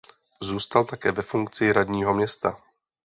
[0.41, 2.57] Zůstal také ve funkci radního města.